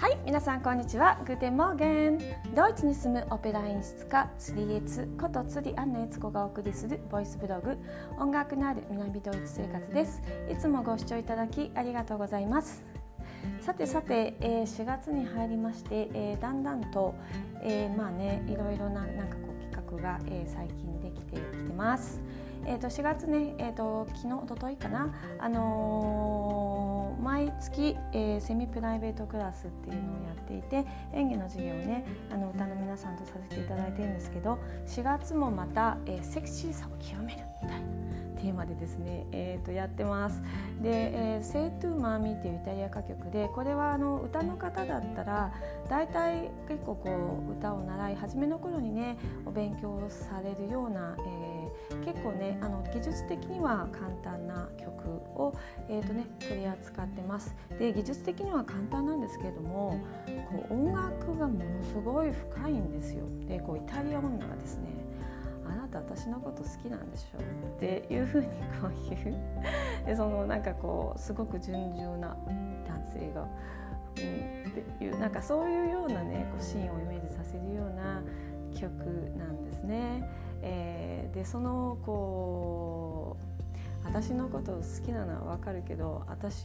[0.00, 1.20] はい皆さんこんにちは。
[1.26, 2.18] Guten Morgen。
[2.54, 7.76] ドイツに住むオペラ演出家ツリエツことツリアンナエツコがお送りするボイスブログ。
[8.18, 10.22] 音楽のある南ドイツ生活です。
[10.50, 12.82] いつもご視聴いただきありがとうございます。
[13.60, 17.14] さてさて、えー、4月に入りまして、えー、だんだんと、
[17.60, 22.22] えー、まあねいろいろななんかこう企画が、えー、最近できてきてます。
[22.64, 37.99] えーと、4月ね、えーと、昨日おとといかな、あの毎月、えー、セミプライベートクラスっていうのをやっていて演技の授業をねあの歌の皆さんとさせていただいてるんですけど4月もまた、えー、セクシーさを極めるみたいな。
[38.40, 40.42] テーマでですね、えー、とやってます。
[40.82, 45.52] で、えー、セイトゥーマーミーっていうイタリア歌曲でこれはあの歌の方だったら
[45.88, 51.60] 大体結構こう歌を習い始めの頃にねお勉強されるような、えー
[52.04, 55.54] 結構ねあの技術的には簡単な曲を、
[55.88, 57.54] えーとね、取り扱ってます。
[57.78, 60.00] で技術的には簡単なんですけれども
[60.50, 63.24] こう音楽がものすごい深いんですよ。
[63.46, 64.88] でこうイタリア女がですね
[65.70, 68.46] あなた私のこと好きなんでしょっていうふうに
[68.80, 69.36] こういう
[70.04, 72.36] でそのなんかこうすごく純情な
[72.86, 73.48] 男性が、うん、っ
[74.98, 78.22] ていうなんかそういうようなねこうシーンをイメージさせるような
[78.74, 78.90] 曲
[79.38, 80.28] なんですね。
[80.62, 83.49] えー、でそのこう
[84.12, 86.64] 私のこと好きなのは分かるけど私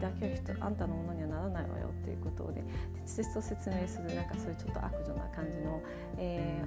[0.00, 2.64] だけは人あんたのものにはならないわよっていうことで
[3.04, 5.82] 切と説明するなんかそういうちょっと悪女な感じの、
[6.16, 6.64] え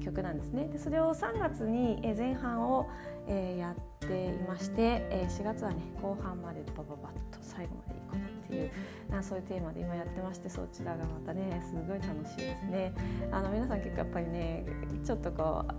[0.00, 2.88] ー、曲なんですねでそれを3月に前半を、
[3.28, 8.70] えー、やっていまして、えー、4月はね後半までバババッと最後までいこうっていう
[9.12, 12.92] あそういうテーマで今やってましてそちらがまたねすごい楽しいですね。
[13.30, 14.64] あの皆さん結構やっぱりね
[15.04, 15.72] ちょっとこう、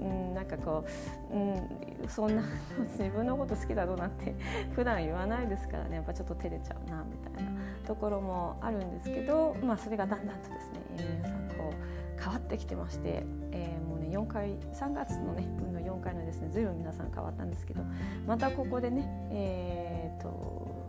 [0.00, 0.84] うん、なんかこ
[1.30, 2.42] う、うん、そんな
[2.98, 4.34] 自分のこと好きだろうなんて
[4.74, 5.96] 普段言わないですからね。
[5.96, 7.50] やっぱちょっと照れちゃうなみたいな
[7.86, 17.82] ところもあるんですけど、まあ、それがだんだんとですね皆さんこう変わってきてまして、えー、もうね4回3月のね分の4回のですね随分皆さん変わったんですけど
[18.26, 20.84] またここでねえー、っと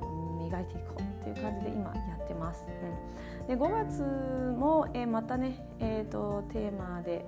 [0.45, 2.65] 磨いていこうっていう感じで今やってます。
[3.41, 4.01] うん、で5月
[4.57, 7.25] も、えー、またね、えーと、テーマで、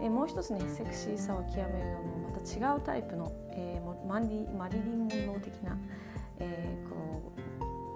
[0.00, 5.76] えー、もう一つねセクシーさを極めるのもまた違うタイプの、えー、マリマリリン・モンロー的な、
[6.38, 7.32] えー、こ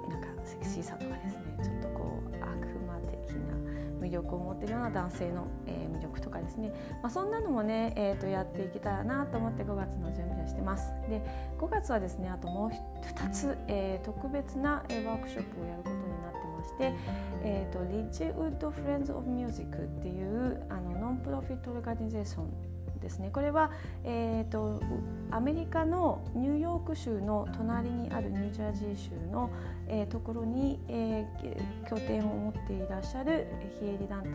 [0.07, 2.45] うなんかセクシーさとかですねちょっとこう悪
[2.87, 3.61] 魔的な
[4.01, 6.73] 魅力を持っているような男性の、えー、魅力とかですね、
[7.03, 10.93] まあ、そんなのもね、えー、とやっていけたらなと思って5月の準備をしてます。
[11.09, 11.23] で
[11.59, 16.20] 5月はですねあともう2つ、えー、特別な、え、ワークショップをやることに
[16.61, 16.95] なってまして、
[17.43, 22.51] えーと、リッチウッド・フレンズ・オブ・ミュージックっていうあのノンプロフィット・オルガニゼーション
[23.01, 23.71] ですねこれは、
[24.05, 24.81] えーと、
[25.31, 29.51] アメリカのニューヨーク州の隣にあるニュージャージー州の、
[29.89, 33.47] えー、ところに、えー、拠点を持っていらっしゃる
[33.81, 34.31] 非営利団体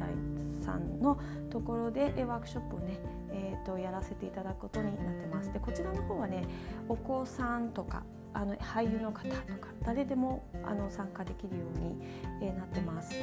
[0.65, 1.19] さんの
[1.51, 2.97] ところで、え、ワークショップをね、
[3.31, 5.51] えーとやらせていただくことになってます。
[5.51, 6.43] でこちらの方はね
[6.87, 8.03] お子さんとか
[8.35, 11.97] あの俳優の方とか誰でもあの参加できるように、
[12.41, 13.15] え、なってます。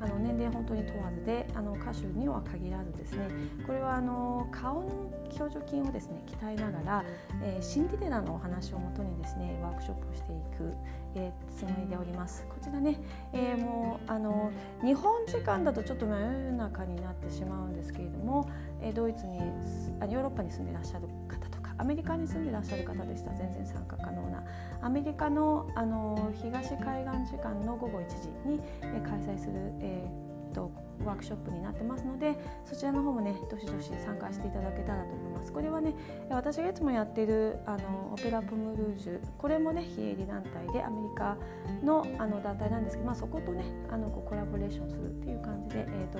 [0.00, 3.28] あの年齢本当に問わずであの歌手には限らずですね。
[3.66, 7.04] これはあの顔の表情筋をですね鍛えながら、
[7.42, 10.72] えー、シンデレラのお話をもとにですねワークショップをしていく、
[11.16, 12.46] えー、つもりでおります。
[12.48, 13.00] こちらね、
[13.32, 14.52] えー、もうあの
[14.84, 18.48] 日本時間だとちょっと真夜中になってしまうんですけれども、
[18.80, 19.40] え、ドイツに
[20.00, 21.49] あヨーロッパに住んでいらっしゃる方
[21.80, 23.30] アメリカに住んでいらっしゃる方でした。
[23.30, 24.44] ら全然参加可能な。
[24.82, 30.70] アメリカのあの東海岸時間の午後1時に、え開催する、えーと、
[31.04, 32.36] ワークショップになってますので
[32.66, 35.29] そちらの方もねどしどし参加していただけたらと思います。
[35.52, 35.94] これはね
[36.28, 41.36] 私がいつもやってるあのオペラ・プムルージュこれもね非営利団体でアメリカ
[41.82, 46.18] のあの団体なんですけど、まあ、そことねあのこうコラボレーションするっていう感じで、えーと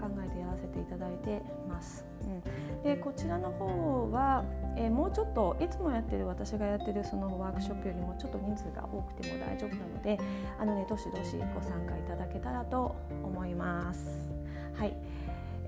[0.00, 2.04] 考えてやらせていただいてます。
[2.22, 4.44] うん、でこちらの方は、
[4.76, 10.18] えー、もうちょっといつもやってる私がやってるそのワークショップよりもちょっと人数が多くても大丈夫なので
[10.58, 14.28] あのねどしどしご参加いただけたらと思います。
[14.74, 14.96] はい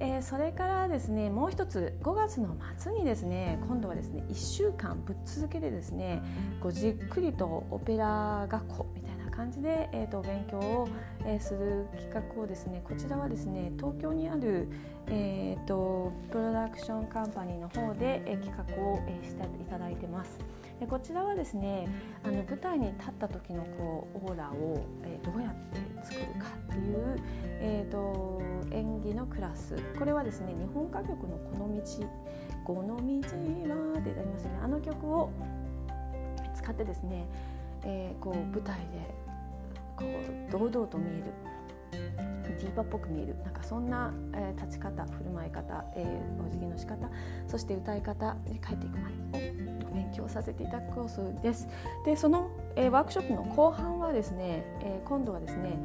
[0.01, 6.23] えー、それからですねもう一つ5月の末にですね今度はですね1週間ぶっ続けでですね
[6.61, 10.89] こうじっくりとオペラ学校みたいな感じで、えーと、勉強を、
[11.25, 14.69] えー、する企画をですねこちらはですね東京にある、
[15.09, 16.13] えーと、
[16.73, 20.39] クションカンパニーの方で、え、企画を、え、していただいてます。
[20.81, 21.87] でこちらはですね
[22.25, 27.17] あの舞台に立った時のこうオーラを、えー、どうやって作るかっていう、
[27.61, 28.43] えーと、
[28.73, 31.83] 演技のクラスこれはですね日本歌曲の「この道」
[32.67, 35.31] 「この道は」でありますよねあの曲を
[36.53, 37.27] 使ってですね
[37.85, 39.15] えー、こう舞台で
[39.97, 41.25] こう堂々と見える
[41.93, 47.11] ディーバっぽく見えるなんかそんな、えー、立ち方振る舞い方、えー、お辞儀の仕方
[47.49, 49.51] そして歌い方に帰っていくまで
[49.91, 51.69] を勉強させていただくコースです。
[52.05, 55.79] でその、えー、ワークショップの後半はですね、えー、今度はですね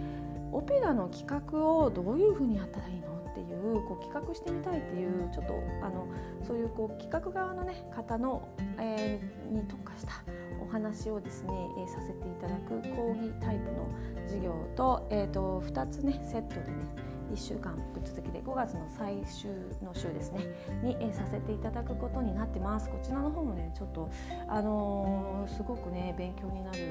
[0.51, 6.07] オペラの企画をどういうふうにやったらいいのっていうこう企画してみたいっていうちょっとあの
[6.43, 8.47] そういうこう企画側の、ね、方の、
[8.79, 10.23] えー、に特化した
[10.67, 13.87] お話をですね、えー、させていただく講義タイプの
[14.25, 19.51] 授業と,、えーと、2つねセットでね1週間ぶっ続きで5月の最終
[19.83, 20.45] の週ですね
[20.83, 22.89] に、えー、させていただくことになってます。
[22.89, 24.09] こちらの方もねちょっと
[24.47, 26.85] あのー、すごくね勉強になるいい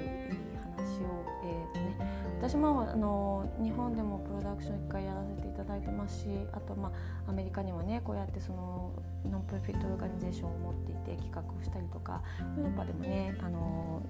[0.76, 1.96] 話を、えーとね、
[2.38, 6.92] 私もあの日本でもプロダクション1回やらせていただだいてますしあとま
[7.26, 8.92] あアメリカにもねこうやってその
[9.30, 12.22] ノンプロフィットオーガニゼーションを持っていて企画をしたりとか
[12.56, 14.02] ヨーロッパでもねあの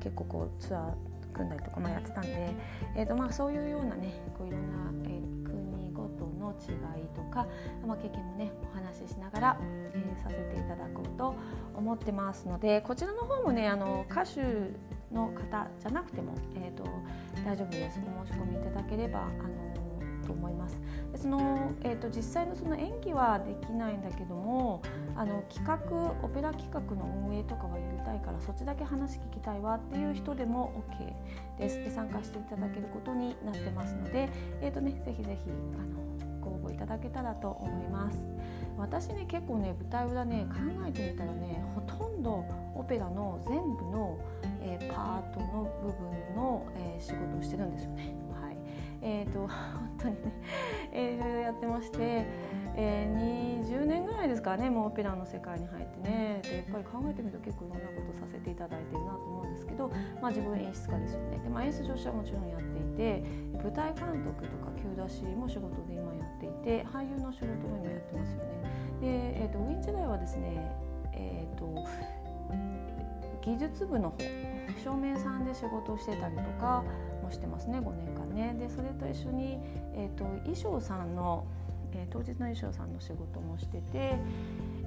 [0.00, 0.92] 結構こうツアー
[1.32, 2.50] 組んだりとか、まあ、やってたんで、
[2.96, 7.46] えーとまあ、そういうようなねこういろんな、えー、国ごとの違いとか、
[7.86, 11.34] まあ、経験もねお話ししながら、えー、させていただこうと
[11.74, 14.40] 思ってますのでこちらの方もねあの歌手
[15.12, 16.84] の方じゃなくても、えーと、
[17.44, 17.98] 大丈夫です。
[17.98, 19.70] お申し込みいただければあの
[20.30, 20.78] と思います。
[21.12, 24.80] でそのえーと、実際のその演技はできないんだけども
[25.16, 30.84] あの企画オペラ企画の運営とかはやりたいからそっちだけ話聞きたいわっていう人でも
[31.58, 34.28] OK ですで参加していただけることになってますので、
[34.60, 38.18] えーとね、ぜひぜひあのご応募いただけたらと思います。
[38.78, 40.56] 私ね結構ね舞台裏ね考
[40.86, 42.44] えてみたらねほとんど
[42.74, 44.18] オペラの全部の、
[44.62, 48.19] えー、パートの部分の、えー、仕事をしてるんですよね。
[49.02, 49.48] えーと、 本
[49.98, 50.20] 当にね、
[50.92, 52.26] えー、いろいろやってまして、
[52.76, 59.88] えー、20年ぐらいですかねもうオペラの世界に入ってねでやっぱり考えてみると結構いろんなことさせていただいてるなと思うんですけど、
[60.20, 63.24] まあ、自分演出家ですよねで、まあ、演出上司はもちろんやっていて
[63.62, 68.50] 舞台監督とか急出しも仕事で今やっていて俳優の仕事も今やってますよね。
[69.00, 70.70] で、えーと、ウィン時代はですね、
[71.12, 71.84] えーと
[73.42, 74.18] 技術部の方
[74.84, 76.84] 照明さんで仕事してたりとか
[77.32, 78.56] してますね5年間ね。
[78.58, 79.58] でそれと一緒に、
[79.94, 81.46] えーと、衣装さんの、
[81.92, 84.16] えー、当日の衣装さんの仕事もしてて、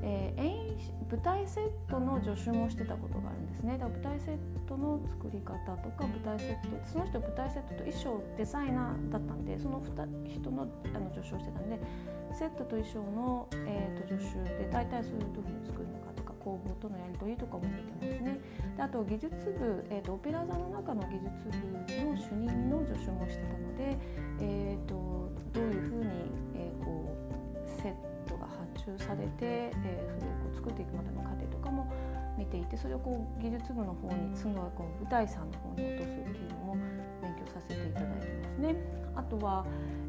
[0.02, 3.78] えー、舞台セットの助手もしてたことがあるんですね。
[3.78, 4.38] だから舞台セッ
[4.68, 9.82] トの作り方とか舞台セットその人舞台セットと衣装デザイナーだったんでその
[10.28, 11.80] 人のあの助手をしてたんで
[12.34, 16.03] セットと衣装の、えーと、助手で大体そういうふうに作るの
[16.44, 18.40] 工房とのやり取りとかも見てますね。
[18.76, 23.98] であと技術部、えーと、オペラ座の中の技術部の主任の助手もしてたので、
[24.40, 26.10] えーと、どういうふうに、
[28.84, 31.92] トが発注されて、えー、それをこう作っていくまでの過程とかも
[32.38, 36.78] 見ていてそれをこう技術部の方にそのこう舞台さんの方に落とすっていうのも
[37.22, 38.76] 勉強させていただいてますね。
[39.16, 39.66] あとは、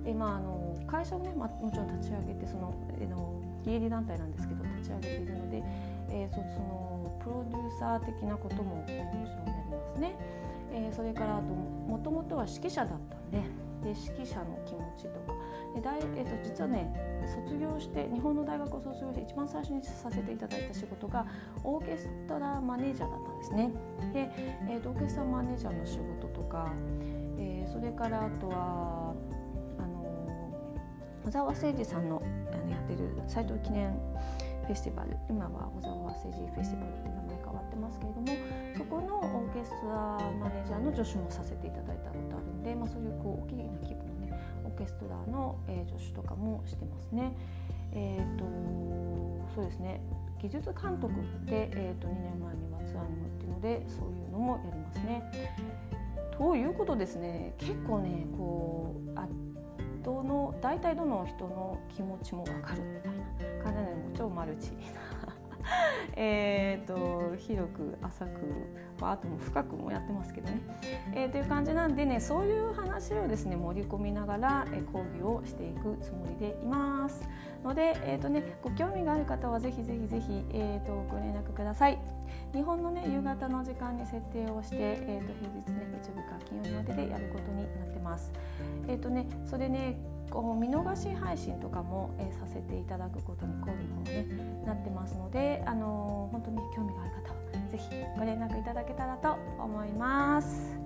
[0.07, 5.63] えまあ、あの会社をね、まあ、もちろん立ち上げてその、えの非営利団体なんですけど立ち上げているので、
[6.09, 10.17] えー、そそのプロデューサー的なことも、えー、もちろんやりますね。
[10.73, 13.39] えー、それからあともともとは指揮者だったんで
[13.85, 15.35] で指揮者の気持ちとか
[15.75, 16.91] で大、えー、と実はね
[17.45, 21.27] 卒業して日本の大学を卒業して一番最初にさせていただいた仕事が
[21.63, 23.71] オーケストラマネージャーだったんですね。
[24.15, 24.31] で、
[24.71, 26.73] えー、とオーケストラマネージャーの仕事とか、
[27.39, 29.15] えー、それからあとは
[29.79, 30.05] あの
[31.25, 32.23] 小沢誠二さんの
[32.53, 33.93] あのやってる斎藤記念
[34.67, 38.27] フェスティバル今は小沢誠二フェスティバルって名前変わってますけれども
[39.65, 44.33] そこのオーマネージャーの助手もさせていただいたことあるんで、まあ、そういうこう大きな規模のね
[44.65, 47.37] オーケストラの、えー、助手とかもしてますね。
[47.93, 48.45] えーと、
[49.55, 50.01] そうですね
[50.43, 51.15] 技術監督
[51.47, 55.23] で、えーと、2年前にはツアーにも行ってるのでそういうのもやりますね。
[56.37, 59.29] ということですね結構ねこうあ
[60.03, 64.73] どの大体どの人の気持ちも分かるみたいな感じなので超マルチ
[66.17, 68.31] えと広く浅く、
[69.01, 70.61] あ、とも深くもやってますけどね、
[71.15, 77.29] えー、という感じなんでねそういう話をですね盛り込みながら、え講義をしていくつもりでいます。
[77.65, 81.99] ので、えーとね、ご興味がある方はぜひぜひぜひ、えーと、ご連絡ください。
[82.53, 88.31] 日本のね夕方の時間に設定をして、えーと、平日ね月曜日か金曜日まででやることになってます。
[88.87, 89.97] えっ、ー、とねそれね
[90.35, 94.27] こう見逃し配信とかも、えー、させていただくことに今度ね
[94.67, 97.37] なってますので、あのー、本当に興味がある方は
[97.71, 97.85] 是非
[98.19, 100.77] ご連絡いただけたらと思います。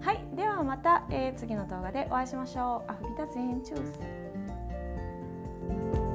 [0.00, 2.90] はい、ではまた、えー、次の動画でお会いしましょう。
[2.90, 3.84] アフビタゼンチュー
[6.02, 6.05] ス。